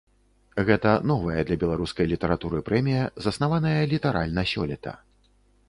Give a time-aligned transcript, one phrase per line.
[0.69, 4.99] Гэта новая для беларускай літаратуры прэмія, заснаваная літаральна сёлета.